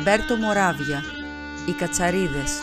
Αλμπέρτο 0.00 0.36
Μοράβια 0.36 1.02
Οι 1.66 1.72
Κατσαρίδες 1.72 2.60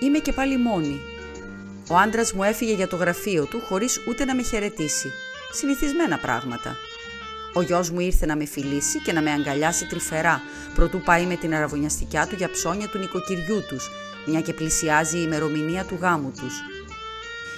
Είμαι 0.00 0.18
και 0.18 0.32
πάλι 0.32 0.56
μόνη. 0.56 1.00
Ο 1.88 1.96
άντρας 1.96 2.32
μου 2.32 2.42
έφυγε 2.42 2.72
για 2.72 2.88
το 2.88 2.96
γραφείο 2.96 3.44
του 3.44 3.60
χωρίς 3.60 4.00
ούτε 4.08 4.24
να 4.24 4.34
με 4.34 4.42
χαιρετήσει. 4.42 5.12
Συνηθισμένα 5.52 6.18
πράγματα. 6.18 6.76
Ο 7.56 7.62
γιος 7.62 7.90
μου 7.90 8.00
ήρθε 8.00 8.26
να 8.26 8.36
με 8.36 8.44
φιλήσει 8.44 9.00
και 9.00 9.12
να 9.12 9.22
με 9.22 9.30
αγκαλιάσει 9.30 9.86
τρυφερά, 9.86 10.42
προτού 10.74 11.00
πάει 11.00 11.26
με 11.26 11.36
την 11.36 11.54
αραβωνιαστικιά 11.54 12.26
του 12.26 12.34
για 12.34 12.50
ψώνια 12.50 12.88
του 12.88 12.98
νοικοκυριού 12.98 13.62
τους, 13.68 13.90
μια 14.26 14.40
και 14.40 14.52
πλησιάζει 14.52 15.18
η 15.18 15.22
ημερομηνία 15.24 15.84
του 15.84 15.98
γάμου 16.00 16.30
τους. 16.30 16.60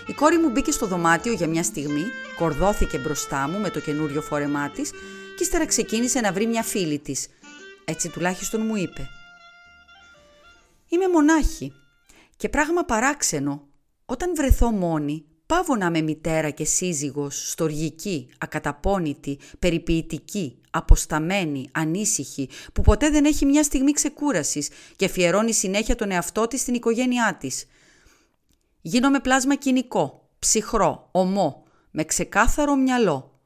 Η 0.06 0.12
κόρη 0.12 0.38
μου 0.38 0.50
μπήκε 0.50 0.70
στο 0.70 0.86
δωμάτιο 0.86 1.32
για 1.32 1.48
μια 1.48 1.62
στιγμή, 1.62 2.05
κορδώθηκε 2.38 2.98
μπροστά 2.98 3.48
μου 3.48 3.59
με 3.59 3.70
το 3.70 3.80
καινούριο 3.80 4.22
φόρεμά 4.22 4.70
της 4.70 4.91
και 5.36 5.42
ύστερα 5.42 5.66
ξεκίνησε 5.66 6.20
να 6.20 6.33
βρει 6.33 6.47
μια 6.47 6.62
φίλη 6.62 6.98
της. 6.98 7.28
Έτσι 7.84 8.08
τουλάχιστον 8.08 8.66
μου 8.66 8.77
είπε. 8.77 9.08
Είμαι 10.88 11.08
μονάχη 11.08 11.72
και 12.36 12.48
πράγμα 12.48 12.84
παράξενο. 12.84 13.69
Όταν 14.06 14.34
βρεθώ 14.34 14.70
μόνη, 14.70 15.25
Πάβω 15.47 15.77
να 15.77 15.86
είμαι 15.86 16.00
μητέρα 16.00 16.50
και 16.50 16.64
σύζυγος, 16.64 17.50
στοργική, 17.50 18.28
ακαταπώνητη, 18.39 19.39
περιποιητική, 19.58 20.61
αποσταμένη, 20.70 21.69
ανήσυχη, 21.72 22.48
που 22.72 22.83
ποτέ 22.83 23.11
δεν 23.11 23.25
έχει 23.25 23.47
μια 23.47 23.62
στιγμή 23.62 23.92
ξεκούρασης 23.92 24.69
και 24.97 25.05
αφιερώνει 25.05 25.53
συνέχεια 25.53 25.94
τον 25.94 26.11
εαυτό 26.11 26.47
της 26.47 26.61
στην 26.61 26.75
οικογένειά 26.75 27.36
της. 27.41 27.64
Γίνομαι 28.80 29.20
πλάσμα 29.20 29.55
κοινικό, 29.55 30.28
ψυχρό, 30.38 31.08
ομό, 31.12 31.64
με 31.91 32.05
ξεκάθαρο 32.05 32.77
μυαλό. 32.77 33.41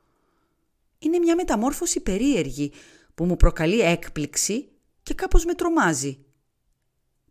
Είναι 0.99 1.19
μια 1.19 1.35
μεταμόρφωση 1.35 2.01
περίεργη 2.01 2.73
που 3.15 3.25
μου 3.25 3.37
προκαλεί 3.37 3.81
έκπληξη 3.81 4.69
και 5.03 5.15
κάπως 5.15 5.45
με 5.45 5.55
τρομάζει. 5.55 6.19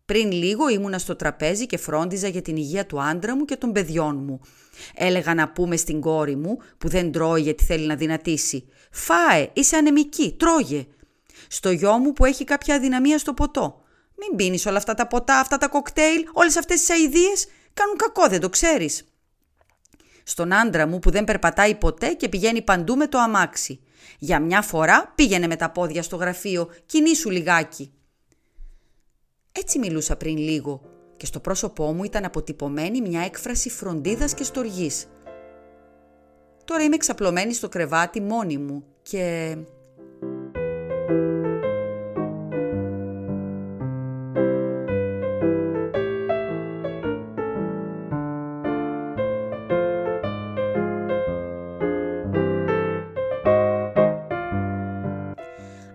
Πριν 0.10 0.32
λίγο 0.32 0.70
ήμουνα 0.70 1.00
στο 1.00 1.16
τραπέζι 1.16 1.66
και 1.66 1.78
φρόντιζα 1.78 2.28
για 2.28 2.42
την 2.42 2.56
υγεία 2.56 2.86
του 2.86 3.02
άντρα 3.02 3.36
μου 3.36 3.46
και 3.46 3.56
των 3.56 3.72
παιδιών 3.72 4.24
μου. 4.24 4.42
Έλεγα 4.96 5.34
να 5.34 5.50
πούμε 5.50 5.76
στην 5.76 6.02
κόρη 6.02 6.36
μου 6.36 6.58
που 6.78 6.90
δεν 6.90 7.12
τρώει 7.12 7.42
γιατί 7.42 7.64
θέλει 7.64 7.86
να 7.88 7.96
δυνατήσει. 7.96 8.68
Φάε, 8.92 9.50
είσαι 9.54 9.76
ανεμική, 9.76 10.36
τρώγε. 10.40 10.88
Στο 11.48 11.72
γιο 11.72 11.98
μου 11.98 12.14
που 12.14 12.26
έχει 12.26 12.44
κάποια 12.44 12.76
αδυναμία 12.76 13.18
στο 13.18 13.34
ποτό. 13.34 13.82
Μην 14.18 14.36
πίνεις 14.36 14.66
όλα 14.66 14.78
αυτά 14.78 14.94
τα 14.94 15.08
ποτά, 15.08 15.40
αυτά 15.40 15.58
τα 15.58 15.68
κοκτέιλ, 15.68 16.26
όλες 16.34 16.58
αυτές 16.58 16.80
τις 16.80 16.90
αηδίες. 16.90 17.48
Κάνουν 17.73 17.96
κακό, 17.96 18.28
δεν 18.28 18.40
το 18.40 18.50
ξέρεις. 18.50 19.04
Στον 20.23 20.54
άντρα 20.54 20.88
μου 20.88 21.00
που 21.00 21.10
δεν 21.10 21.23
περπατάει 21.23 21.76
ποτέ 21.76 22.14
και 22.14 22.30
πηγαίνει 22.30 22.62
παντού 22.62 22.96
με 22.96 23.08
το 23.08 23.18
αμάξι. 23.18 23.80
Για 24.20 24.40
μια 24.40 24.62
φορά 24.62 25.12
πήγαινε 25.16 25.48
με 25.48 25.56
τα 25.56 25.70
πόδια 25.70 26.04
στο 26.04 26.16
γραφείο, 26.16 26.70
κινήσου 26.86 27.30
λιγάκι. 27.30 27.94
Έτσι 29.52 29.80
μιλούσα 29.80 30.16
πριν 30.16 30.38
λίγο 30.38 30.82
και 31.17 31.26
στο 31.26 31.39
πρόσωπό 31.39 31.92
μου 31.93 32.04
ήταν 32.04 32.26
αποτυπωμένη 32.26 33.02
μια 33.02 33.21
έκφραση 33.21 33.70
φροντίδας 33.70 34.33
και 34.33 34.43
στοργής. 34.43 35.08
Τώρα 36.65 36.83
είμαι 36.83 36.98
ξαπλωμένη 36.98 37.54
στο 37.54 37.70
κρεβάτι 37.70 38.21
μόνη 38.21 38.58
μου 38.58 38.83
και... 39.02 39.58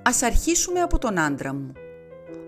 Ας 0.03 0.23
αρχίσουμε 0.23 0.81
από 0.81 0.99
τον 0.99 1.19
άντρα 1.19 1.55
μου. 1.55 1.73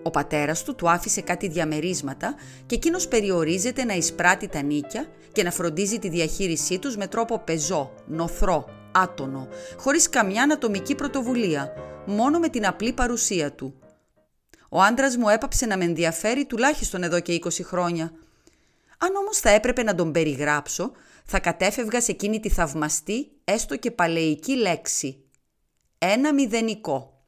Ο 0.07 0.09
πατέρας 0.09 0.63
του 0.63 0.75
του 0.75 0.89
άφησε 0.89 1.21
κάτι 1.21 1.47
διαμερίσματα 1.47 2.35
και 2.65 2.75
εκείνος 2.75 3.07
περιορίζεται 3.07 3.83
να 3.83 3.93
εισπράττει 3.93 4.47
τα 4.47 4.61
νίκια 4.61 5.07
και 5.31 5.43
να 5.43 5.51
φροντίζει 5.51 5.99
τη 5.99 6.09
διαχείρισή 6.09 6.79
τους 6.79 6.97
με 6.97 7.07
τρόπο 7.07 7.39
πεζό, 7.39 7.93
νοθρό, 8.07 8.69
άτονο, 8.91 9.47
χωρίς 9.77 10.09
καμιά 10.09 10.43
ανατομική 10.43 10.95
πρωτοβουλία, 10.95 11.73
μόνο 12.05 12.39
με 12.39 12.49
την 12.49 12.67
απλή 12.67 12.93
παρουσία 12.93 13.51
του. 13.51 13.79
Ο 14.69 14.81
άντρας 14.81 15.17
μου 15.17 15.29
έπαψε 15.29 15.65
να 15.65 15.77
με 15.77 15.83
ενδιαφέρει 15.83 16.45
τουλάχιστον 16.45 17.03
εδώ 17.03 17.19
και 17.19 17.39
20 17.43 17.49
χρόνια. 17.63 18.11
Αν 18.97 19.15
όμως 19.15 19.37
θα 19.37 19.49
έπρεπε 19.49 19.83
να 19.83 19.95
τον 19.95 20.11
περιγράψω, 20.11 20.91
θα 21.25 21.39
κατέφευγα 21.39 22.01
σε 22.01 22.11
εκείνη 22.11 22.39
τη 22.39 22.49
θαυμαστή, 22.49 23.31
έστω 23.43 23.77
και 23.77 23.91
παλαιική 23.91 24.55
λέξη. 24.55 25.23
Ένα 25.97 26.33
μηδενικό. 26.33 27.21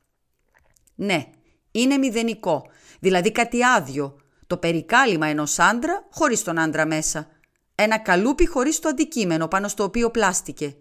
Ναι, 0.95 1.29
είναι 1.72 1.97
μηδενικό, 1.97 2.69
δηλαδή 3.00 3.31
κάτι 3.31 3.63
άδειο, 3.63 4.16
το 4.47 4.57
περικάλυμα 4.57 5.28
ενός 5.28 5.59
άντρα 5.59 6.07
χωρίς 6.12 6.44
τον 6.44 6.59
άντρα 6.59 6.85
μέσα. 6.85 7.28
Ένα 7.75 7.97
καλούπι 7.97 8.47
χωρίς 8.47 8.80
το 8.80 8.90
αντικείμενο 8.90 9.47
πάνω 9.47 9.68
στο 9.68 9.84
οποίο 9.84 10.12
πλάστηκε. 10.12 10.75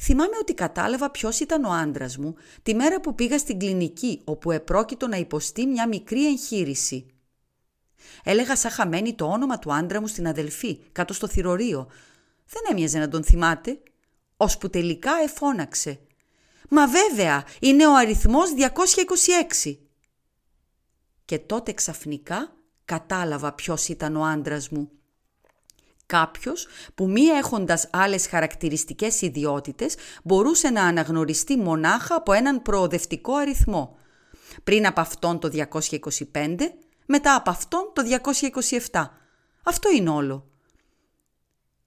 Θυμάμαι 0.00 0.36
ότι 0.40 0.54
κατάλαβα 0.54 1.10
ποιος 1.10 1.40
ήταν 1.40 1.64
ο 1.64 1.70
άντρας 1.70 2.16
μου 2.16 2.34
τη 2.62 2.74
μέρα 2.74 3.00
που 3.00 3.14
πήγα 3.14 3.38
στην 3.38 3.58
κλινική 3.58 4.20
όπου 4.24 4.50
επρόκειτο 4.50 5.06
να 5.08 5.16
υποστεί 5.16 5.66
μια 5.66 5.88
μικρή 5.88 6.26
εγχείρηση. 6.26 7.06
Έλεγα 8.24 8.56
σαν 8.56 8.70
χαμένη 8.70 9.14
το 9.14 9.24
όνομα 9.24 9.58
του 9.58 9.72
άντρα 9.72 10.00
μου 10.00 10.06
στην 10.06 10.26
αδελφή, 10.26 10.78
κάτω 10.92 11.12
στο 11.12 11.28
θηρορείο. 11.28 11.90
Δεν 12.46 12.62
έμοιαζε 12.70 12.98
να 12.98 13.08
τον 13.08 13.24
θυμάται, 13.24 13.78
ώσπου 14.36 14.70
τελικά 14.70 15.12
εφώναξε. 15.22 16.00
«Μα 16.70 16.86
βέβαια, 16.86 17.44
είναι 17.60 17.86
ο 17.86 17.94
αριθμός 17.94 18.50
226». 19.64 19.78
Και 21.24 21.38
τότε 21.38 21.72
ξαφνικά 21.72 22.52
κατάλαβα 22.84 23.52
ποιος 23.52 23.88
ήταν 23.88 24.16
ο 24.16 24.24
άντρας 24.24 24.68
μου. 24.68 24.90
Κάποιος 26.06 26.66
που 26.94 27.08
μη 27.10 27.22
έχοντας 27.22 27.88
άλλες 27.92 28.26
χαρακτηριστικές 28.26 29.20
ιδιότητες 29.20 29.96
μπορούσε 30.24 30.70
να 30.70 30.84
αναγνωριστεί 30.84 31.56
μονάχα 31.56 32.14
από 32.14 32.32
έναν 32.32 32.62
προοδευτικό 32.62 33.34
αριθμό. 33.34 33.96
Πριν 34.64 34.86
από 34.86 35.00
αυτόν 35.00 35.38
το 35.38 35.48
225, 35.48 36.56
μετά 37.06 37.34
από 37.34 37.50
αυτόν 37.50 37.90
το 37.92 38.02
227. 38.90 39.04
Αυτό 39.64 39.90
είναι 39.90 40.10
όλο. 40.10 40.48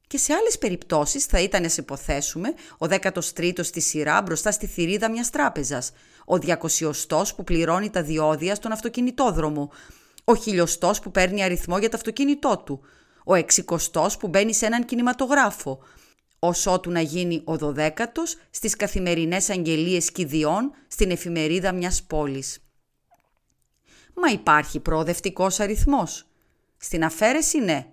Και 0.07 0.18
σε 0.18 0.34
άλλες 0.34 0.57
περιπτώσεις 0.57 1.25
θα 1.25 1.40
ήταν, 1.40 1.62
να 1.62 1.69
υποθέσουμε, 1.78 2.53
ο 2.78 2.85
13ος 2.90 3.66
στη 3.66 3.81
σειρά 3.81 4.22
μπροστά 4.22 4.51
στη 4.51 4.68
θηρίδα 4.68 5.09
μιας 5.12 5.29
τράπεζας, 5.29 5.91
ο 6.25 6.35
200 6.35 7.35
που 7.35 7.44
πληρώνει 7.44 7.90
τα 7.90 8.03
διόδια 8.03 8.56
στον 8.56 8.72
αυτοκινητόδρομο, 8.72 9.72
ο 10.23 10.35
χιλιοστός 10.35 11.00
που 11.00 11.12
παίρνει 11.12 11.44
αριθμό 11.44 11.78
για 11.78 11.90
το 11.90 11.97
αυτοκίνητό 11.97 12.62
του, 12.66 12.81
ο 13.25 13.34
εξικοστός 13.35 14.17
που 14.17 14.28
μπαίνει 14.28 14.53
σε 14.53 14.66
έναν 14.66 14.85
κινηματογράφο, 14.85 15.79
όσο 16.40 16.79
του 16.79 16.91
να 16.91 17.01
γίνει 17.01 17.41
ο 17.46 17.57
δωδέκατος 17.57 18.38
στις 18.50 18.75
καθημερινές 18.75 19.49
αγγελίες 19.49 20.11
κηδιών 20.11 20.72
στην 20.87 21.11
εφημερίδα 21.11 21.72
μιας 21.72 22.03
πόλης. 22.03 22.59
Μα 24.14 24.32
υπάρχει 24.32 24.79
προοδευτικός 24.79 25.59
αριθμός. 25.59 26.26
Στην 26.78 27.03
αφαίρεση 27.03 27.59
ναι, 27.59 27.87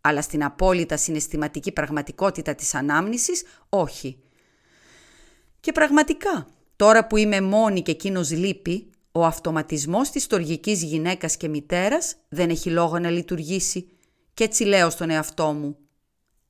αλλά 0.00 0.22
στην 0.22 0.44
απόλυτα 0.44 0.96
συναισθηματική 0.96 1.72
πραγματικότητα 1.72 2.54
της 2.54 2.74
ανάμνησης 2.74 3.44
όχι. 3.68 4.18
Και 5.60 5.72
πραγματικά, 5.72 6.46
τώρα 6.76 7.06
που 7.06 7.16
είμαι 7.16 7.40
μόνη 7.40 7.82
και 7.82 7.90
εκείνος 7.90 8.30
λείπει, 8.30 8.90
ο 9.12 9.24
αυτοματισμός 9.24 10.10
της 10.10 10.22
στοργικής 10.22 10.82
γυναίκας 10.82 11.36
και 11.36 11.48
μητέρας 11.48 12.16
δεν 12.28 12.50
έχει 12.50 12.70
λόγο 12.70 12.98
να 12.98 13.10
λειτουργήσει 13.10 13.88
και 14.34 14.44
έτσι 14.44 14.64
λέω 14.64 14.90
στον 14.90 15.10
εαυτό 15.10 15.52
μου. 15.52 15.76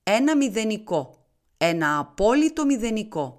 Ένα 0.02 0.36
μηδενικό, 0.36 1.26
ένα 1.56 1.98
απόλυτο 1.98 2.64
μηδενικό. 2.64 3.37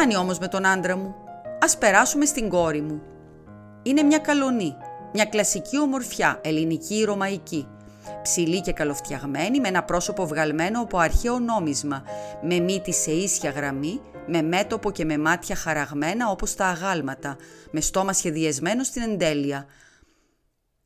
Φτάνει 0.00 0.16
όμως 0.16 0.38
με 0.38 0.48
τον 0.48 0.66
άντρα 0.66 0.96
μου; 0.96 1.14
Ας 1.60 1.78
περάσουμε 1.78 2.24
στην 2.24 2.48
κόρη 2.48 2.80
μου. 2.80 3.02
Είναι 3.82 4.02
μια 4.02 4.18
καλονή, 4.18 4.76
μια 5.12 5.24
κλασική 5.24 5.78
ομορφιά, 5.80 6.40
ελληνική 6.44 6.94
ή 6.94 7.04
ρωμαϊκή. 7.04 7.68
ψηλή 8.22 8.60
και 8.60 8.72
καλοφτιαγμένη, 8.72 9.60
με 9.60 9.68
ένα 9.68 9.84
πρόσωπο 9.84 10.26
βγαλμένο 10.26 10.80
από 10.80 10.98
αρχαίο 10.98 11.38
νόμισμα, 11.38 12.04
με 12.42 12.58
μύτη 12.58 12.92
σε 12.92 13.10
ίσια 13.10 13.50
γραμμή, 13.50 14.00
με 14.26 14.42
μέτωπο 14.42 14.90
και 14.90 15.04
με 15.04 15.18
μάτια 15.18 15.56
χαραγμένα 15.56 16.30
όπως 16.30 16.54
τα 16.54 16.66
αγάλματα, 16.66 17.36
με 17.70 17.80
στόμα 17.80 18.12
σχεδιασμένο 18.12 18.84
στην 18.84 19.02
εντέλεια. 19.02 19.66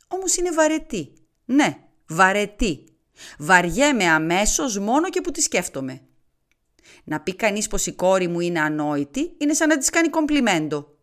Όμως 0.08 0.36
είναι 0.36 0.50
βαρετή. 0.50 1.12
Ναι, 1.44 1.76
βαρετή. 2.08 2.84
Βαριέμαι 3.38 4.04
αμέσως 4.04 4.78
μόνο 4.78 5.08
και 5.08 5.20
που 5.20 5.30
τη 5.30 5.40
σκέφτομαι. 5.40 6.00
Να 7.04 7.20
πει 7.20 7.34
κανείς 7.34 7.68
πως 7.68 7.86
η 7.86 7.92
κόρη 7.92 8.28
μου 8.28 8.40
είναι 8.40 8.60
ανόητη, 8.60 9.34
είναι 9.38 9.54
σαν 9.54 9.68
να 9.68 9.78
της 9.78 9.90
κάνει 9.90 10.08
κομπλιμέντο. 10.08 10.96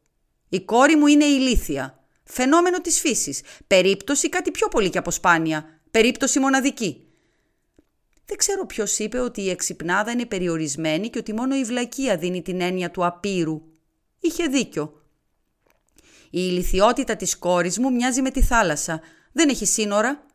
Η 0.50 0.62
κόρη 0.62 0.96
μου 0.96 1.08
είναι 1.08 1.26
ηλίθια. 1.26 2.04
Φαινόμενο 2.24 2.82
της 2.82 3.00
φύσης. 3.00 3.42
Περίπτωση 3.68 4.30
κάτι 4.30 4.52
πιο 4.52 4.68
πολύ 4.68 4.90
και 4.90 4.98
από 4.98 5.12
σπάνια. 5.12 5.80
Περίπτωση 5.92 6.40
μοναδική. 6.40 7.06
Δεν 8.26 8.38
ξέρω 8.38 8.66
ποιος 8.66 9.00
είπε 9.00 9.20
ότι 9.20 9.42
η 9.42 9.50
εξυπνάδα 9.50 10.12
είναι 10.12 10.26
περιορισμένη 10.26 11.10
και 11.10 11.18
ότι 11.20 11.34
μόνο 11.34 11.56
η 11.56 11.64
βλακεία 11.64 12.18
δίνει 12.18 12.42
την 12.42 12.62
έννοια 12.62 12.92
του 12.92 13.06
απείρου. 13.06 13.62
Είχε 14.20 14.46
δίκιο. 14.46 15.02
Η 16.24 16.40
ηλικιότητα 16.50 17.16
της 17.16 17.38
κόρης 17.38 17.80
μου 17.80 17.92
μοιάζει 17.92 18.22
με 18.22 18.32
τη 18.32 18.42
θάλασσα. 18.42 19.02
Δεν 19.32 19.50
έχει 19.50 19.66
σύνορα. 19.66 20.26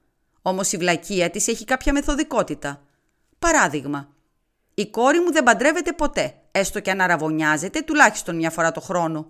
Όμως 0.43 0.73
η 0.73 0.77
βλακεία 0.77 1.31
της 1.31 1.49
έχει 1.49 1.65
κάποια 1.65 1.93
μεθοδικότητα. 1.93 2.87
Παράδειγμα. 3.39 4.16
Η 4.79 4.87
κόρη 4.87 5.21
μου 5.21 5.33
δεν 5.33 5.43
παντρεύεται 5.43 5.93
ποτέ, 5.93 6.35
έστω 6.51 6.81
και 6.81 6.91
αν 6.91 7.01
αραβωνιάζεται 7.01 7.81
τουλάχιστον 7.81 8.37
μια 8.37 8.51
φορά 8.51 8.73
το 8.73 8.81
χρόνο. 8.81 9.27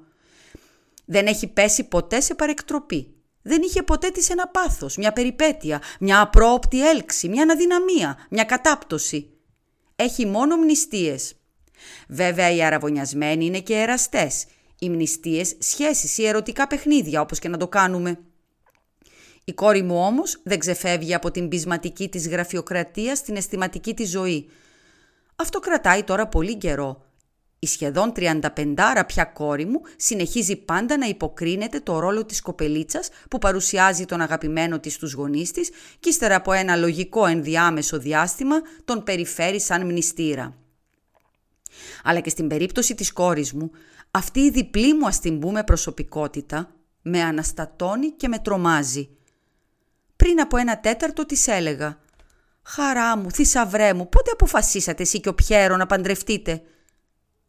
Δεν 1.05 1.27
έχει 1.27 1.47
πέσει 1.47 1.85
ποτέ 1.85 2.21
σε 2.21 2.35
παρεκτροπή. 2.35 3.15
Δεν 3.43 3.63
είχε 3.63 3.83
ποτέ 3.83 4.11
της 4.11 4.31
ένα 4.31 4.49
πάθος, 4.49 4.97
μια 4.97 5.13
περιπέτεια, 5.13 5.83
μια 6.01 6.21
απρόοπτη 6.21 6.89
έλξη, 6.89 7.29
μια 7.29 7.43
αναδυναμία, 7.43 8.27
μια 8.31 8.45
κατάπτωση. 8.45 9.31
Έχει 9.97 10.27
μόνο 10.27 10.57
μνηστίες. 10.57 11.35
Βέβαια 12.09 12.51
οι 12.51 12.63
αραβωνιασμένοι 12.63 13.45
είναι 13.45 13.61
και 13.61 13.75
εραστές. 13.75 14.47
Οι 14.79 14.89
μνηστίες 14.89 15.57
σχέσεις 15.59 16.19
ή 16.19 16.27
ερωτικά 16.27 16.67
παιχνίδια 16.67 17.21
όπως 17.21 17.39
και 17.39 17.49
να 17.49 17.57
το 17.57 17.69
κάνουμε. 17.69 18.19
Η 19.45 19.53
κόρη 19.53 19.83
μου 19.83 19.99
όμως 19.99 20.41
δεν 20.45 20.59
ξεφεύγει 20.59 21.15
από 21.15 21.31
την 21.31 21.49
πεισματική 21.49 22.09
της 22.09 22.29
γραφειοκρατίας 22.29 23.19
στην 23.19 23.37
αισθηματική 23.37 23.95
της 23.95 24.11
ζωή. 24.11 24.51
Αυτό 25.37 25.59
κρατάει 25.59 26.03
τώρα 26.03 26.27
πολύ 26.27 26.57
καιρό 26.57 27.07
η 27.59 27.67
σχεδόν 27.67 28.13
35 28.17 29.03
πια 29.07 29.25
κόρη 29.25 29.65
μου 29.65 29.81
συνεχίζει 29.97 30.57
πάντα 30.57 30.97
να 30.97 31.07
υποκρίνεται 31.07 31.81
το 31.81 31.99
ρόλο 31.99 32.25
της 32.25 32.41
κοπελίτσας 32.41 33.09
που 33.31 33.39
παρουσιάζει 33.39 34.05
τον 34.05 34.21
αγαπημένο 34.21 34.79
της 34.79 34.95
στους 34.95 35.13
γονείς 35.13 35.51
της 35.51 35.71
και 36.01 36.09
ύστερα 36.09 36.35
από 36.35 36.53
ένα 36.53 36.77
λογικό 36.77 37.27
ενδιάμεσο 37.27 37.99
διάστημα 37.99 38.57
τον 38.85 39.03
περιφέρει 39.03 39.61
σαν 39.61 39.85
μνηστήρα. 39.85 40.57
Αλλά 42.03 42.21
και 42.21 42.31
στην 42.31 42.49
περίπτωση 42.49 42.95
της 42.95 43.13
κόρης 43.13 43.53
μου, 43.53 43.71
αυτή 44.11 44.41
η 44.41 44.51
διπλή 44.51 44.95
μου 44.95 45.07
ας 45.07 45.21
την 45.21 45.39
πούμε 45.39 45.65
προσωπικότητα 45.65 46.71
με 47.03 47.23
αναστατώνει 47.23 48.11
και 48.11 48.29
με 48.29 48.39
τρομάζει. 48.39 49.09
Πριν 50.17 50.41
από 50.41 50.57
ένα 50.57 50.81
τέταρτο 50.81 51.27
της 51.27 51.47
έλεγα 51.47 51.99
«Χαρά 52.69 53.17
μου, 53.17 53.31
θησαυρέ 53.31 53.95
μου, 53.95 54.09
πότε 54.09 54.31
αποφασίσατε 54.31 55.03
εσύ 55.03 55.21
και 55.21 55.29
ο 55.29 55.35
Πιέρο 55.35 55.77
να 55.77 55.87
παντρευτείτε» 55.87 56.63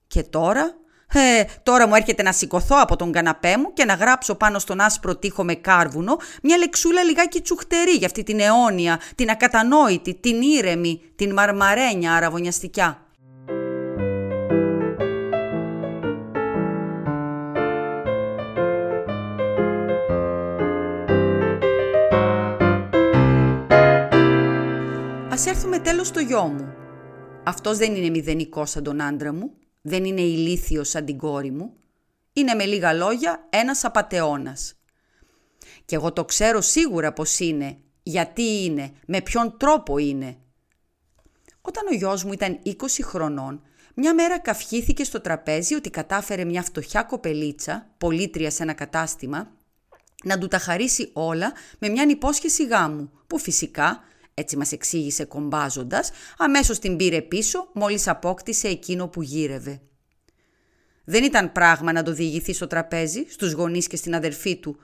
Και 0.07 0.23
τώρα, 0.23 0.75
ε, 1.13 1.43
τώρα 1.63 1.87
μου 1.87 1.95
έρχεται 1.95 2.23
να 2.23 2.31
σηκωθώ 2.31 2.75
από 2.79 2.95
τον 2.95 3.11
καναπέ 3.11 3.57
μου 3.57 3.73
και 3.73 3.85
να 3.85 3.93
γράψω 3.93 4.35
πάνω 4.35 4.59
στον 4.59 4.79
άσπρο 4.79 5.15
τοίχο 5.15 5.43
με 5.43 5.55
κάρβουνο 5.55 6.17
μια 6.43 6.57
λεξούλα 6.57 7.03
λιγάκι 7.03 7.41
τσουχτερή 7.41 7.91
για 7.91 8.07
αυτή 8.07 8.23
την 8.23 8.39
αιώνια, 8.39 8.99
την 9.15 9.29
ακατανόητη, 9.29 10.15
την 10.15 10.41
ήρεμη, 10.41 11.01
την 11.15 11.33
μαρμαρένια 11.33 12.13
αραβωνιαστικιά. 12.13 13.06
Ας 25.67 25.73
έρθουμε 25.73 25.91
τέλος 25.91 26.07
στο 26.07 26.19
γιο 26.19 26.43
μου. 26.43 26.73
Αυτός 27.43 27.77
δεν 27.77 27.95
είναι 27.95 28.09
μηδενικός 28.09 28.69
σαν 28.69 28.83
τον 28.83 29.01
άντρα 29.01 29.33
μου 29.33 29.53
δεν 29.81 30.05
είναι 30.05 30.21
ηλίθιος 30.21 30.89
σαν 30.89 31.05
την 31.05 31.17
κόρη 31.17 31.51
μου. 31.51 31.73
Είναι 32.33 32.53
με 32.53 32.65
λίγα 32.65 32.93
λόγια 32.93 33.47
ένας 33.49 33.83
απατεώνας. 33.83 34.73
Και 35.85 35.95
εγώ 35.95 36.13
το 36.13 36.25
ξέρω 36.25 36.61
σίγουρα 36.61 37.13
πως 37.13 37.39
είναι, 37.39 37.77
γιατί 38.03 38.63
είναι, 38.63 38.91
με 39.07 39.21
ποιον 39.21 39.57
τρόπο 39.57 39.97
είναι. 39.97 40.37
Όταν 41.61 41.87
ο 41.87 41.93
γιος 41.93 42.23
μου 42.23 42.33
ήταν 42.33 42.59
20 42.65 42.71
χρονών, 43.03 43.61
μια 43.95 44.13
μέρα 44.13 44.39
καυχήθηκε 44.39 45.03
στο 45.03 45.21
τραπέζι 45.21 45.75
ότι 45.75 45.89
κατάφερε 45.89 46.45
μια 46.45 46.63
φτωχιά 46.63 47.03
κοπελίτσα, 47.03 47.93
πολίτρια 47.97 48.51
σε 48.51 48.63
ένα 48.63 48.73
κατάστημα, 48.73 49.51
να 50.23 50.37
του 50.37 50.47
τα 50.47 50.57
χαρίσει 50.57 51.09
όλα 51.13 51.53
με 51.79 51.89
μια 51.89 52.03
υπόσχεση 52.09 52.65
γάμου, 52.65 53.11
που 53.27 53.37
φυσικά 53.39 54.01
έτσι 54.39 54.57
μας 54.57 54.71
εξήγησε 54.71 55.25
κομπάζοντας, 55.25 56.11
αμέσως 56.37 56.79
την 56.79 56.95
πήρε 56.95 57.21
πίσω 57.21 57.69
μόλις 57.73 58.07
απόκτησε 58.07 58.67
εκείνο 58.67 59.07
που 59.07 59.21
γύρευε. 59.21 59.81
Δεν 61.03 61.23
ήταν 61.23 61.51
πράγμα 61.51 61.91
να 61.91 62.03
το 62.03 62.13
διηγηθεί 62.13 62.53
στο 62.53 62.67
τραπέζι, 62.67 63.25
στους 63.29 63.51
γονείς 63.51 63.87
και 63.87 63.95
στην 63.95 64.15
αδερφή 64.15 64.57
του, 64.57 64.77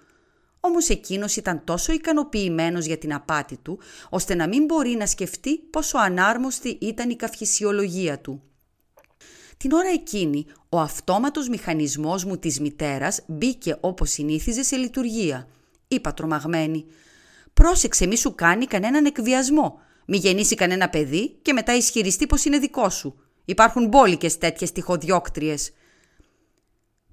όμως 0.59 0.89
εκείνος 0.89 1.35
ήταν 1.35 1.63
τόσο 1.63 1.93
ικανοποιημένος 1.93 2.85
για 2.85 2.97
την 2.97 3.13
απάτη 3.13 3.57
του, 3.57 3.79
ώστε 4.09 4.35
να 4.35 4.47
μην 4.47 4.65
μπορεί 4.65 4.89
να 4.89 5.05
σκεφτεί 5.05 5.57
πόσο 5.57 5.97
ανάρμοστη 5.97 6.77
ήταν 6.81 7.09
η 7.09 7.15
καυχησιολογία 7.15 8.19
του. 8.19 8.41
Την 9.57 9.71
ώρα 9.71 9.89
εκείνη, 9.89 10.45
ο 10.69 10.79
αυτόματος 10.79 11.49
μηχανισμός 11.49 12.23
μου 12.23 12.37
της 12.37 12.59
μητέρας 12.59 13.21
μπήκε 13.27 13.77
όπως 13.79 14.09
συνήθιζε 14.09 14.63
σε 14.63 14.75
λειτουργία. 14.75 15.47
Είπα 15.87 16.13
τρομαγμένη 16.13 16.85
Πρόσεξε 17.53 18.05
μη 18.07 18.17
σου 18.17 18.35
κάνει 18.35 18.65
κανέναν 18.65 19.05
εκβιασμό. 19.05 19.79
Μη 20.05 20.17
γεννήσει 20.17 20.55
κανένα 20.55 20.89
παιδί 20.89 21.39
και 21.41 21.53
μετά 21.53 21.75
ισχυριστεί 21.75 22.27
πως 22.27 22.45
είναι 22.45 22.57
δικό 22.57 22.89
σου. 22.89 23.15
Υπάρχουν 23.45 23.87
μπόλικες 23.87 24.37
τέτοιες 24.37 24.71
τυχοδιώκτριες. 24.71 25.71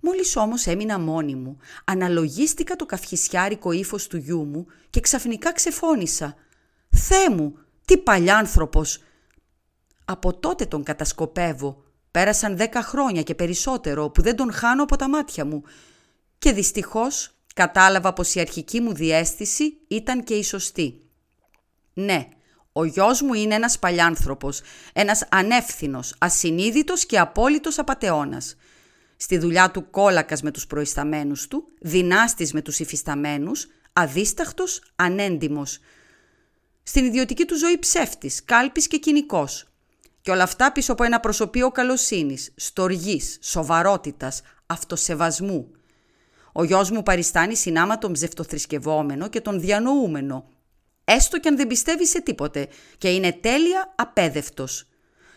Μόλις 0.00 0.37
όμως 0.37 0.66
έμεινα 0.66 0.99
μόνη 0.99 1.35
μου, 1.35 1.56
αναλογίστηκα 1.85 2.76
το 2.76 2.87
καυχησιάρικο 2.87 3.73
ύφος 3.73 4.06
του 4.06 4.16
γιού 4.16 4.44
μου 4.44 4.66
και 4.90 5.00
ξαφνικά 5.00 5.52
ξεφώνησα. 5.52 6.35
«Θέ 6.90 7.30
μου, 7.30 7.59
τι 7.85 7.99
παλιάνθρωπος!» 7.99 8.99
Από 10.04 10.35
τότε 10.35 10.66
τον 10.66 10.82
κατασκοπεύω. 10.82 11.82
Πέρασαν 12.11 12.56
δέκα 12.56 12.82
χρόνια 12.82 13.23
και 13.23 13.35
περισσότερο 13.35 14.11
που 14.11 14.23
δεν 14.23 14.37
τον 14.37 14.52
χάνω 14.52 14.82
από 14.82 14.97
τα 14.97 15.09
μάτια 15.09 15.44
μου. 15.44 15.62
Και 16.38 16.52
δυστυχώς 16.52 17.39
Κατάλαβα 17.60 18.12
πως 18.12 18.34
η 18.34 18.40
αρχική 18.40 18.80
μου 18.80 18.94
διέστηση 18.94 19.78
ήταν 19.88 20.24
και 20.24 20.34
η 20.34 20.42
σωστή. 20.42 21.00
Ναι, 21.92 22.28
ο 22.72 22.84
γιος 22.84 23.22
μου 23.22 23.34
είναι 23.34 23.54
ένας 23.54 23.78
παλιάνθρωπος, 23.78 24.60
ένας 24.92 25.26
ανεύθυνος, 25.30 26.14
ασυνείδητος 26.18 27.06
και 27.06 27.18
απόλυτος 27.18 27.78
απατεώνας. 27.78 28.56
Στη 29.16 29.38
δουλειά 29.38 29.70
του 29.70 29.90
κόλακας 29.90 30.42
με 30.42 30.50
τους 30.50 30.66
προϊσταμένους 30.66 31.48
του, 31.48 31.64
δυνάστης 31.80 32.52
με 32.52 32.62
τους 32.62 32.78
υφισταμένους, 32.78 33.66
αδίσταχτος, 33.92 34.82
ανέντιμος. 34.96 35.78
Στην 36.82 37.04
ιδιωτική 37.04 37.44
του 37.44 37.56
ζωή 37.56 37.78
ψεύτης, 37.78 38.44
κάλπης 38.44 38.86
και 38.86 38.98
κοινικός. 38.98 39.68
Και 40.20 40.30
όλα 40.30 40.42
αυτά 40.42 40.72
πίσω 40.72 40.92
από 40.92 41.04
ένα 41.04 41.20
προσωπείο 41.20 41.70
καλοσύνης, 41.70 42.52
στοργής, 42.56 43.38
σοβαρότητας, 43.40 44.42
αυτοσεβασμού, 44.66 45.70
ο 46.52 46.64
γιος 46.64 46.90
μου 46.90 47.02
παριστάνει 47.02 47.57
συνάμα 47.57 47.99
τον 47.99 48.12
ψευτοθρησκευόμενο 48.12 49.28
και 49.28 49.40
τον 49.40 49.61
διανοούμενο, 49.61 50.45
έστω 51.04 51.40
και 51.40 51.49
αν 51.49 51.57
δεν 51.57 51.66
πιστεύει 51.66 52.07
σε 52.07 52.21
τίποτε 52.21 52.69
και 52.99 53.11
είναι 53.11 53.33
τέλεια 53.33 53.92
απέδευτος. 53.97 54.85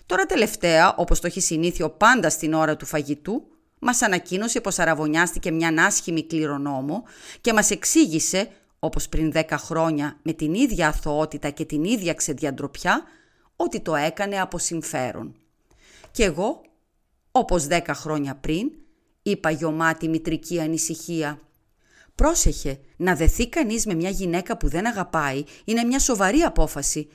Τώρα 0.05 0.25
τελευταία, 0.25 0.95
όπως 0.95 1.19
το 1.19 1.27
έχει 1.27 1.41
συνήθιο 1.41 1.89
πάντα 1.89 2.29
στην 2.29 2.53
ώρα 2.53 2.75
του 2.75 2.85
φαγητού, 2.85 3.47
μας 3.79 4.01
ανακοίνωσε 4.01 4.61
πως 4.61 4.79
αραβωνιάστηκε 4.79 5.51
μια 5.51 5.85
άσχημη 5.85 6.23
κληρονόμο 6.25 7.03
και 7.41 7.53
μας 7.53 7.71
εξήγησε, 7.71 8.49
όπως 8.79 9.09
πριν 9.09 9.31
δέκα 9.31 9.57
χρόνια 9.57 10.19
με 10.21 10.33
την 10.33 10.53
ίδια 10.53 10.87
αθωότητα 10.87 11.49
και 11.49 11.65
την 11.65 11.83
ίδια 11.83 12.13
ξεδιαντροπιά, 12.13 13.03
ότι 13.55 13.79
το 13.79 13.95
έκανε 13.95 14.41
από 14.41 14.57
συμφέρον. 14.57 15.35
Και 16.11 16.23
εγώ, 16.23 16.61
όπως 17.31 17.67
δέκα 17.67 17.93
χρόνια 17.93 18.35
πριν, 18.35 18.71
είπα 19.23 19.49
γιωμάτι 19.49 20.07
μητρική 20.07 20.59
ανησυχία. 20.59 21.39
Πρόσεχε, 22.15 22.79
να 22.97 23.15
δεθεί 23.15 23.49
κανείς 23.49 23.85
με 23.85 23.93
μια 23.93 24.09
γυναίκα 24.09 24.57
που 24.57 24.67
δεν 24.67 24.87
αγαπάει 24.87 25.43
είναι 25.65 25.83
μια 25.83 25.99
σοβαρή 25.99 26.39
απόφαση. 26.39 27.09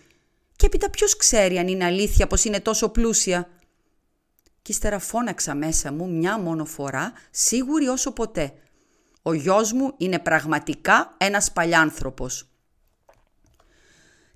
Και 0.56 0.66
έπειτα 0.66 0.90
ποιος 0.90 1.16
ξέρει 1.16 1.58
αν 1.58 1.68
είναι 1.68 1.84
αλήθεια 1.84 2.26
πως 2.26 2.44
είναι 2.44 2.60
τόσο 2.60 2.88
πλούσια. 2.88 3.48
Κι 4.62 4.70
ύστερα 4.70 4.98
φώναξα 4.98 5.54
μέσα 5.54 5.92
μου 5.92 6.10
μια 6.10 6.38
μόνο 6.38 6.64
φορά, 6.64 7.12
σίγουρη 7.30 7.86
όσο 7.86 8.12
ποτέ. 8.12 8.52
Ο 9.22 9.32
γιος 9.32 9.72
μου 9.72 9.94
είναι 9.96 10.18
πραγματικά 10.18 11.14
ένας 11.18 11.52
παλιάνθρωπος. 11.52 12.48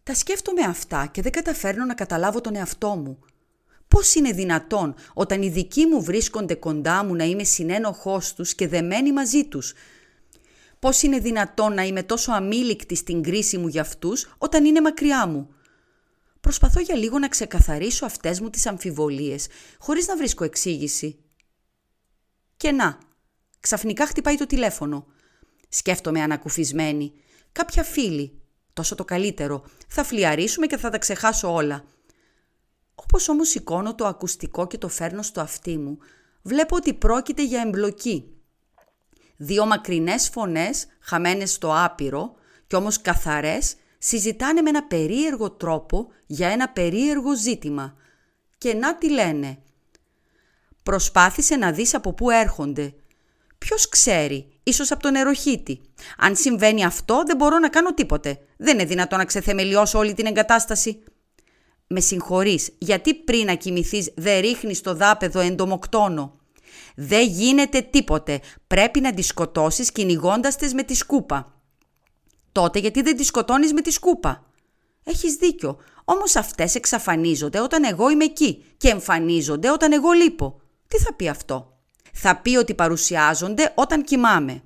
Τα 0.02 0.14
σκέφτομαι 0.14 0.62
αυτά 0.62 1.06
και 1.06 1.22
δεν 1.22 1.32
καταφέρνω 1.32 1.84
να 1.84 1.94
καταλάβω 1.94 2.40
τον 2.40 2.56
εαυτό 2.56 2.88
μου. 2.88 3.18
Πώς 3.92 4.14
είναι 4.14 4.32
δυνατόν 4.32 4.94
όταν 5.14 5.42
οι 5.42 5.48
δικοί 5.48 5.86
μου 5.86 6.02
βρίσκονται 6.02 6.54
κοντά 6.54 7.04
μου 7.04 7.14
να 7.14 7.24
είμαι 7.24 7.44
συνένοχός 7.44 8.34
τους 8.34 8.54
και 8.54 8.68
δεμένη 8.68 9.12
μαζί 9.12 9.44
τους; 9.44 9.74
Πώς 10.78 11.02
είναι 11.02 11.18
δυνατόν 11.18 11.74
να 11.74 11.82
είμαι 11.82 12.02
τόσο 12.02 12.32
αμήλικτη 12.32 12.94
στην 12.94 13.22
κρίση 13.22 13.58
μου 13.58 13.68
για 13.68 13.80
αυτούς 13.80 14.34
όταν 14.38 14.64
είναι 14.64 14.80
μακριά 14.80 15.26
μου; 15.26 15.54
Προσπαθώ 16.40 16.80
για 16.80 16.96
λίγο 16.96 17.18
να 17.18 17.28
ξεκαθαρίσω 17.28 18.06
αυτές 18.06 18.40
μου 18.40 18.50
τις 18.50 18.66
αμφιβολίες, 18.66 19.46
χωρίς 19.78 20.06
να 20.06 20.16
βρίσκω 20.16 20.44
εξήγηση. 20.44 21.18
Και 22.56 22.70
να, 22.70 22.98
ξαφνικά 23.60 24.06
χτυπάει 24.06 24.36
το 24.36 24.46
τηλέφωνο. 24.46 25.06
Σκέφτομαι 25.68 26.22
ανακουφισμένη. 26.22 27.12
Κάποια 27.52 27.82
φίλη. 27.82 28.40
Τόσο 28.72 28.94
το 28.94 29.04
καλύτερο. 29.04 29.64
Θα 29.88 30.04
φλιαρίσουμε 30.04 30.66
και 30.66 30.76
θα 30.76 30.90
τα 30.90 30.98
ξεχάσω 30.98 31.54
όλα. 31.54 31.84
Όπως 32.94 33.28
όμως 33.28 33.48
σηκώνω 33.48 33.94
το 33.94 34.06
ακουστικό 34.06 34.66
και 34.66 34.78
το 34.78 34.88
φέρνω 34.88 35.22
στο 35.22 35.40
αυτί 35.40 35.78
μου, 35.78 35.98
βλέπω 36.42 36.76
ότι 36.76 36.94
πρόκειται 36.94 37.44
για 37.44 37.60
εμπλοκή. 37.60 38.32
Δύο 39.36 39.66
μακρινές 39.66 40.28
φωνές, 40.28 40.86
χαμένες 41.00 41.52
στο 41.52 41.72
άπειρο 41.84 42.34
και 42.66 42.76
όμως 42.76 43.00
καθαρές, 43.00 43.74
συζητάνε 43.98 44.62
με 44.62 44.68
ένα 44.68 44.82
περίεργο 44.84 45.50
τρόπο 45.50 46.08
για 46.26 46.48
ένα 46.48 46.68
περίεργο 46.68 47.36
ζήτημα. 47.36 47.96
Και 48.58 48.74
να 48.74 48.96
τι 48.96 49.10
λένε. 49.10 49.58
Προσπάθησε 50.82 51.56
να 51.56 51.72
δεις 51.72 51.94
από 51.94 52.12
πού 52.12 52.30
έρχονται. 52.30 52.94
Ποιος 53.58 53.88
ξέρει, 53.88 54.52
ίσως 54.62 54.90
από 54.90 55.02
τον 55.02 55.12
νεροχύτη. 55.12 55.80
Αν 56.18 56.36
συμβαίνει 56.36 56.84
αυτό 56.84 57.22
δεν 57.26 57.36
μπορώ 57.36 57.58
να 57.58 57.68
κάνω 57.68 57.94
τίποτε. 57.94 58.38
Δεν 58.56 58.74
είναι 58.74 58.84
δυνατό 58.84 59.16
να 59.16 59.24
ξεθεμελιώσω 59.24 59.98
όλη 59.98 60.14
την 60.14 60.26
εγκατάσταση. 60.26 61.02
Με 61.94 62.00
συγχωρείς, 62.00 62.70
γιατί 62.78 63.14
πριν 63.14 63.44
να 63.44 63.54
κοιμηθείς 63.54 64.12
δεν 64.16 64.40
ρίχνεις 64.40 64.80
το 64.80 64.94
δάπεδο 64.94 65.40
εντομοκτόνο. 65.40 66.36
Δεν 66.94 67.28
γίνεται 67.28 67.80
τίποτε. 67.80 68.40
Πρέπει 68.66 69.00
να 69.00 69.14
τη 69.14 69.22
σκοτώσεις 69.22 69.92
κυνηγώντας 69.92 70.56
με 70.74 70.82
τη 70.82 70.94
σκούπα. 70.94 71.60
Τότε 72.52 72.78
γιατί 72.78 73.02
δεν 73.02 73.16
τη 73.16 73.24
σκοτώνεις 73.24 73.72
με 73.72 73.80
τη 73.80 73.90
σκούπα; 73.90 74.44
Έχεις 75.04 75.34
δίκιο. 75.34 75.78
Όμως 76.04 76.36
αυτές 76.36 76.74
εξαφανίζονται 76.74 77.60
όταν 77.60 77.84
εγώ 77.84 78.10
είμαι 78.10 78.24
εκεί 78.24 78.64
και 78.76 78.88
εμφανίζονται 78.88 79.70
όταν 79.70 79.92
εγώ 79.92 80.10
λείπω. 80.10 80.60
Τι 80.88 80.98
θα 80.98 81.14
πει 81.14 81.28
αυτό; 81.28 81.76
Θα 82.12 82.36
πει 82.36 82.56
ότι 82.56 82.74
παρουσιάζονται 82.74 83.72
όταν 83.74 84.04
κοιμάμαι. 84.04 84.62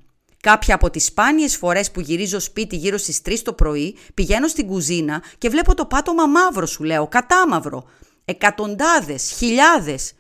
Κάποια 0.47 0.75
από 0.75 0.91
τις 0.91 1.05
σπάνιες 1.05 1.57
φορές 1.57 1.91
που 1.91 2.00
γυρίζω 2.00 2.38
σπίτι 2.38 2.76
γύρω 2.76 2.97
στις 2.99 3.21
3 3.25 3.43
το 3.43 3.53
πρωί, 3.53 3.97
πηγαίνω 4.15 4.49
στην 4.49 4.67
κουζίνα 4.67 5.23
και 5.38 5.49
βλέπω 5.49 5.75
το 5.75 5.87
πάτωμα 5.87 6.26
μαύρο 6.26 6.67
σου 6.67 6.83
λέω, 6.85 7.09
κατάμαυρο. 7.09 7.85
Εκατοντάδες, 8.25 9.33
χιλιάδες. 9.37 10.12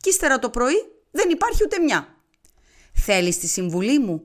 Κι 0.00 0.08
ύστερα 0.08 0.38
το 0.38 0.50
πρωί 0.50 0.74
δεν 1.10 1.30
υπάρχει 1.30 1.62
ούτε 1.64 1.78
μια. 1.78 2.16
Θέλεις 2.94 3.38
τη 3.38 3.46
συμβουλή 3.46 3.98
μου; 3.98 4.22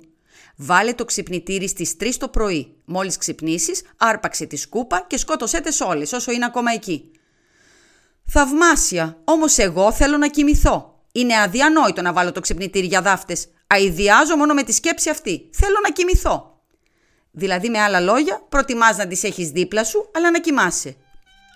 Βάλε 0.56 0.94
το 0.94 1.06
ξυπνητήρι 1.06 1.68
στις 1.68 1.96
3 2.00 2.10
το 2.18 2.28
πρωί. 2.28 2.76
Μόλις 2.86 3.18
ξυπνήσεις, 3.18 3.82
άρπαξε 3.98 4.46
τη 4.46 4.56
σκούπα 4.56 5.06
και 5.08 5.18
σκότωσέ 5.18 5.60
τες 5.60 5.82
όλες 5.82 6.14
όσο 6.14 6.32
είναι 6.32 6.46
ακόμα 6.46 6.72
εκεί. 6.72 7.12
Θαυμάσια, 8.26 9.22
όμως 9.24 9.58
εγώ 9.58 9.92
θέλω 9.92 10.18
να 10.18 10.28
κοιμηθώ. 10.28 11.04
Είναι 11.12 11.40
αδιανόητο 11.40 12.02
να 12.02 12.14
βάλω 12.14 12.32
το 12.32 12.40
ξυπνητήρι 12.40 12.88
για 12.88 13.02
δάφτες. 13.02 13.48
Αηδιάζω 13.67 14.36
μόνο 14.36 14.53
με 14.53 14.63
τη 14.63 14.74
σκέψη 14.74 15.10
αυτή. 15.10 15.50
Θέλω 15.53 15.75
να 15.84 15.89
κοιμηθώ. 15.89 16.60
Δηλαδή 17.31 17.69
με 17.69 17.79
άλλα 17.79 18.00
λόγια, 18.00 18.41
προτιμάς 18.50 18.98
να 18.98 19.07
τις 19.07 19.24
έχεις 19.24 19.50
δίπλα 19.50 19.84
σου, 19.84 20.12
αλλά 20.15 20.31
να 20.31 20.39
κοιμάσαι. 20.39 20.95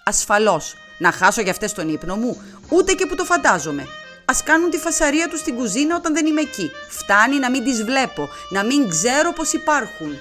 Ασφαλώς, 0.06 0.76
να 0.98 1.12
χάσω 1.12 1.42
για 1.42 1.52
αυτές 1.52 1.74
τον 1.74 1.90
ύπνο 1.90 2.16
μου, 2.16 2.42
ούτε 2.70 2.94
και 2.94 3.06
που 3.06 3.16
το 3.16 3.26
φαντάζομαι. 3.26 3.82
Α 4.26 4.34
κάνουν 4.44 4.70
τη 4.70 4.78
φασαρία 4.78 5.28
τους 5.28 5.40
στην 5.40 5.56
κουζίνα 5.56 5.96
όταν 5.96 6.14
δεν 6.14 6.26
είμαι 6.26 6.42
εκεί. 6.42 6.72
Φτάνει 6.90 7.40
να 7.40 7.50
μην 7.50 7.64
τις 7.64 7.84
βλέπω, 7.84 8.30
να 8.50 8.64
μην 8.64 8.90
ξέρω 8.90 9.34
πως 9.34 9.54
υπάρχουν. 9.54 10.18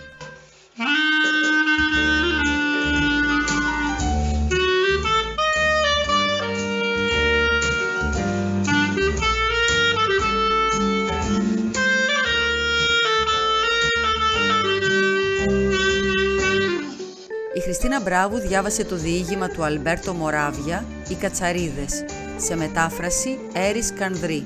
Μπράβου 18.09 18.39
διάβασε 18.39 18.85
το 18.85 18.97
διήγημα 18.97 19.49
του 19.49 19.65
Αλμπέρτο 19.65 20.15
Μοράβια 20.15 20.85
«Οι 21.09 21.15
Κατσαρίδες» 21.15 22.05
σε 22.37 22.57
μετάφραση 22.57 23.39
Έρης 23.53 23.93
Κανδρή. 23.93 24.45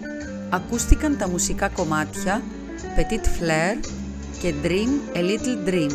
Ακούστηκαν 0.51 1.17
τα 1.19 1.29
μουσικά 1.29 1.69
κομμάτια 1.69 2.43
Petit 2.97 3.25
Flair 3.25 3.87
και 4.41 4.55
Dream 4.63 5.17
a 5.17 5.21
Little 5.21 5.69
Dream. 5.69 5.93